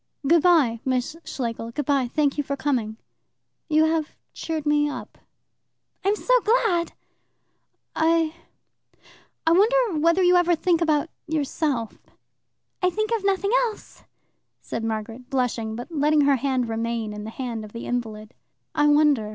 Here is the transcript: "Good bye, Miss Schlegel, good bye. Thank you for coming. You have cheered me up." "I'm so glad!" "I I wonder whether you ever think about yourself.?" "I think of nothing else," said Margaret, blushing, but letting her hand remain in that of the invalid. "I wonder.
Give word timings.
"Good 0.27 0.41
bye, 0.41 0.79
Miss 0.83 1.15
Schlegel, 1.25 1.69
good 1.69 1.85
bye. 1.85 2.07
Thank 2.11 2.35
you 2.35 2.43
for 2.43 2.55
coming. 2.55 2.97
You 3.69 3.85
have 3.85 4.15
cheered 4.33 4.65
me 4.65 4.89
up." 4.89 5.19
"I'm 6.03 6.15
so 6.15 6.33
glad!" 6.41 6.93
"I 7.95 8.33
I 9.45 9.51
wonder 9.51 9.99
whether 9.99 10.23
you 10.23 10.35
ever 10.37 10.55
think 10.55 10.81
about 10.81 11.11
yourself.?" 11.27 11.99
"I 12.81 12.89
think 12.89 13.11
of 13.15 13.23
nothing 13.23 13.51
else," 13.69 14.03
said 14.59 14.83
Margaret, 14.83 15.29
blushing, 15.29 15.75
but 15.75 15.91
letting 15.91 16.21
her 16.21 16.37
hand 16.37 16.67
remain 16.67 17.13
in 17.13 17.23
that 17.25 17.63
of 17.63 17.71
the 17.71 17.85
invalid. 17.85 18.33
"I 18.73 18.87
wonder. 18.87 19.29